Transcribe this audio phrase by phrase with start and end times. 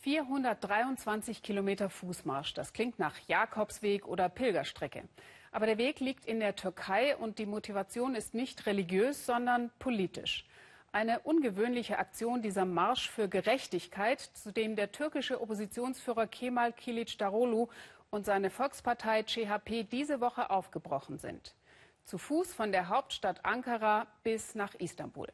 [0.00, 2.54] 423 Kilometer Fußmarsch.
[2.54, 5.04] Das klingt nach Jakobsweg oder Pilgerstrecke.
[5.52, 10.46] Aber der Weg liegt in der Türkei und die Motivation ist nicht religiös, sondern politisch.
[10.92, 17.68] Eine ungewöhnliche Aktion dieser Marsch für Gerechtigkeit, zu dem der türkische Oppositionsführer Kemal Kılıçdaroğlu
[18.10, 21.54] und seine Volkspartei CHP diese Woche aufgebrochen sind.
[22.04, 25.28] Zu Fuß von der Hauptstadt Ankara bis nach Istanbul.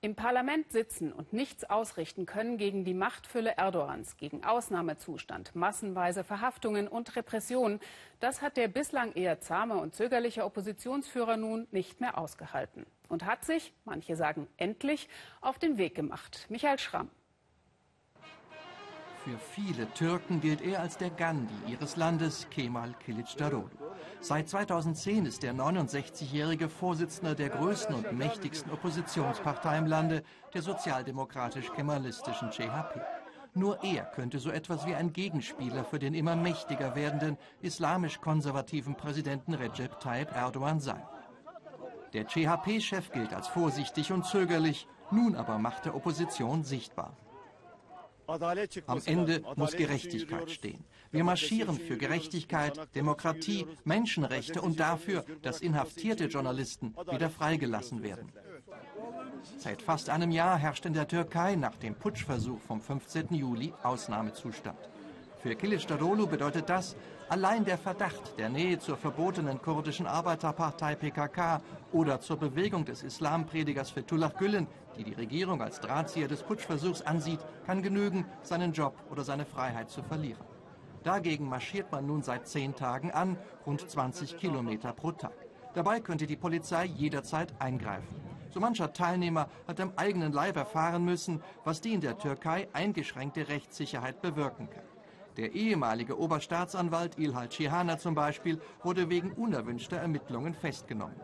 [0.00, 6.86] Im Parlament sitzen und nichts ausrichten können gegen die Machtfülle Erdogans, gegen Ausnahmezustand, massenweise Verhaftungen
[6.86, 7.80] und Repressionen,
[8.20, 13.44] das hat der bislang eher zahme und zögerliche Oppositionsführer nun nicht mehr ausgehalten und hat
[13.44, 15.08] sich, manche sagen endlich,
[15.40, 16.46] auf den Weg gemacht.
[16.48, 17.10] Michael Schramm.
[19.24, 23.87] Für viele Türken gilt er als der Gandhi ihres Landes, Kemal Kılıçdaroğlu.
[24.20, 32.50] Seit 2010 ist der 69-jährige Vorsitzender der größten und mächtigsten Oppositionspartei im Lande, der sozialdemokratisch-kemalistischen
[32.50, 33.00] CHP.
[33.54, 39.54] Nur er könnte so etwas wie ein Gegenspieler für den immer mächtiger werdenden islamisch-konservativen Präsidenten
[39.54, 41.02] Recep Tayyip Erdogan sein.
[42.12, 47.16] Der CHP-Chef gilt als vorsichtig und zögerlich, nun aber macht der Opposition sichtbar.
[48.28, 50.84] Am Ende muss Gerechtigkeit stehen.
[51.10, 58.30] Wir marschieren für Gerechtigkeit, Demokratie, Menschenrechte und dafür, dass inhaftierte Journalisten wieder freigelassen werden.
[59.56, 63.34] Seit fast einem Jahr herrscht in der Türkei nach dem Putschversuch vom 15.
[63.34, 64.78] Juli Ausnahmezustand.
[65.40, 66.96] Für Kılıçdaroğlu bedeutet das,
[67.30, 71.60] allein der Verdacht der Nähe zur verbotenen kurdischen Arbeiterpartei PKK
[71.92, 74.66] oder zur Bewegung des Islampredigers Fethullah Gülen,
[74.96, 79.90] die die Regierung als Drahtzieher des Putschversuchs ansieht, kann genügen, seinen Job oder seine Freiheit
[79.90, 80.44] zu verlieren.
[81.04, 85.36] Dagegen marschiert man nun seit zehn Tagen an, rund 20 Kilometer pro Tag.
[85.72, 88.16] Dabei könnte die Polizei jederzeit eingreifen.
[88.50, 93.46] So mancher Teilnehmer hat am eigenen Leib erfahren müssen, was die in der Türkei eingeschränkte
[93.48, 94.87] Rechtssicherheit bewirken kann.
[95.38, 101.14] Der ehemalige Oberstaatsanwalt Ilhal Cihana zum Beispiel wurde wegen unerwünschter Ermittlungen festgenommen.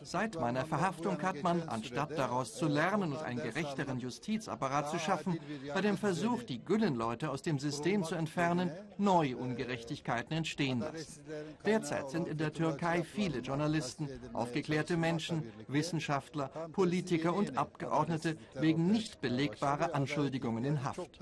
[0.00, 5.40] Seit meiner Verhaftung hat man, anstatt daraus zu lernen und einen gerechteren Justizapparat zu schaffen,
[5.74, 11.24] bei dem Versuch, die Gülen-Leute aus dem System zu entfernen, neue Ungerechtigkeiten entstehen lassen.
[11.66, 19.20] Derzeit sind in der Türkei viele Journalisten, aufgeklärte Menschen, Wissenschaftler, Politiker und Abgeordnete wegen nicht
[19.20, 21.18] belegbarer Anschuldigungen in Haft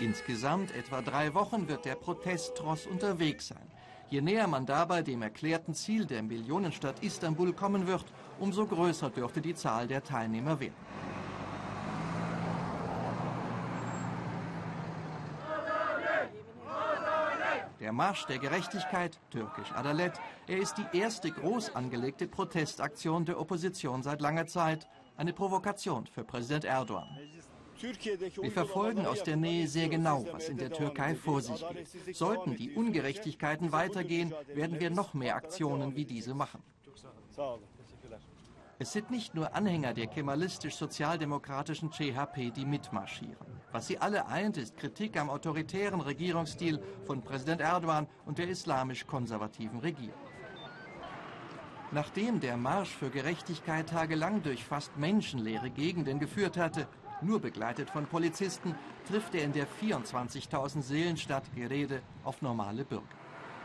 [0.00, 3.70] Insgesamt etwa drei Wochen wird der Protesttross unterwegs sein.
[4.10, 8.04] Je näher man dabei dem erklärten Ziel der Millionenstadt Istanbul kommen wird,
[8.40, 10.74] umso größer dürfte die Zahl der Teilnehmer werden.
[17.78, 20.12] Der Marsch der Gerechtigkeit, türkisch Adalet,
[20.48, 24.88] er ist die erste groß angelegte Protestaktion der Opposition seit langer Zeit.
[25.16, 27.08] Eine Provokation für Präsident Erdogan.
[27.82, 32.16] Wir verfolgen aus der Nähe sehr genau, was in der Türkei vor sich geht.
[32.16, 36.62] Sollten die Ungerechtigkeiten weitergehen, werden wir noch mehr Aktionen wie diese machen.
[38.78, 43.36] Es sind nicht nur Anhänger der kemalistisch-sozialdemokratischen CHP, die mitmarschieren.
[43.70, 49.78] Was sie alle eint, ist Kritik am autoritären Regierungsstil von Präsident Erdogan und der islamisch-konservativen
[49.80, 50.18] Regierung.
[51.92, 56.88] Nachdem der Marsch für Gerechtigkeit tagelang durch fast menschenleere Gegenden geführt hatte,
[57.22, 58.74] nur begleitet von Polizisten,
[59.08, 63.06] trifft er in der 24.000 Seelenstadt Gerede auf normale Bürger.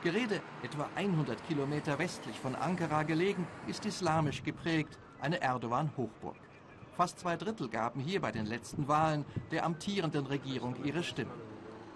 [0.04, 6.38] Gerede, etwa 100 Kilometer westlich von Ankara gelegen, ist islamisch geprägt, eine Erdogan-Hochburg.
[6.96, 11.34] Fast zwei Drittel gaben hier bei den letzten Wahlen der amtierenden Regierung ihre Stimme.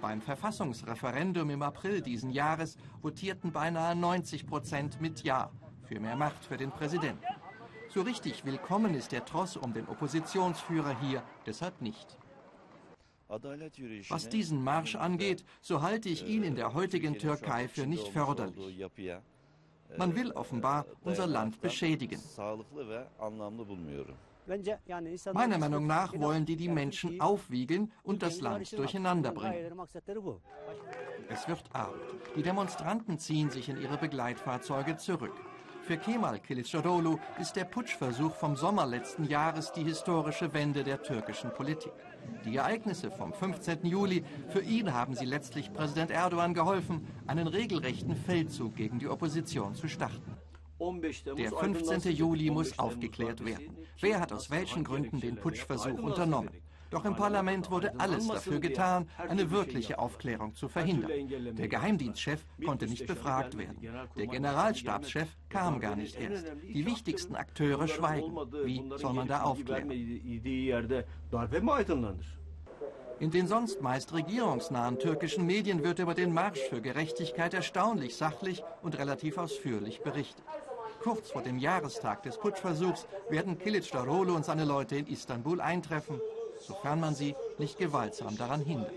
[0.02, 5.52] Beim Verfassungsreferendum im April diesen Jahres votierten beinahe 90 Prozent mit Ja
[5.84, 7.24] für mehr Macht für den Präsidenten.
[7.94, 12.18] So richtig willkommen ist der Tross um den Oppositionsführer hier deshalb nicht.
[14.08, 18.88] Was diesen Marsch angeht, so halte ich ihn in der heutigen Türkei für nicht förderlich.
[19.98, 22.22] Man will offenbar unser Land beschädigen.
[25.34, 29.78] Meiner Meinung nach wollen die die Menschen aufwiegeln und das Land durcheinander bringen.
[31.28, 32.02] Es wird Abend.
[32.38, 35.34] Die Demonstranten ziehen sich in ihre Begleitfahrzeuge zurück.
[35.82, 41.52] Für Kemal Kılıçdaroğlu ist der Putschversuch vom Sommer letzten Jahres die historische Wende der türkischen
[41.54, 41.92] Politik.
[42.46, 43.86] Die Ereignisse vom 15.
[43.86, 49.74] Juli, für ihn haben sie letztlich Präsident Erdogan geholfen, einen regelrechten Feldzug gegen die Opposition
[49.74, 50.38] zu starten.
[51.38, 52.12] Der 15.
[52.12, 53.76] Juli muss aufgeklärt werden.
[54.00, 56.52] Wer hat aus welchen Gründen den Putschversuch unternommen?
[56.92, 61.12] Doch im Parlament wurde alles dafür getan, eine wirkliche Aufklärung zu verhindern.
[61.56, 63.78] Der Geheimdienstchef konnte nicht befragt werden.
[64.18, 66.46] Der Generalstabschef kam gar nicht erst.
[66.62, 68.36] Die wichtigsten Akteure schweigen.
[68.66, 69.90] Wie soll man da aufklären?
[73.20, 78.64] In den sonst meist regierungsnahen türkischen Medien wird über den Marsch für Gerechtigkeit erstaunlich sachlich
[78.82, 80.44] und relativ ausführlich berichtet.
[81.02, 86.20] Kurz vor dem Jahrestag des Putschversuchs werden Kilicdaroglu und seine Leute in Istanbul eintreffen,
[86.62, 88.94] sofern man sie nicht gewaltsam daran hindert.